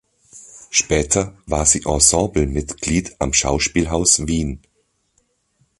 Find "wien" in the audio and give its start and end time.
4.25-4.63